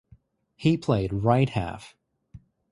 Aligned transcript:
He 0.55 0.77
played 0.77 1.13
right 1.13 1.47
half. 1.47 1.95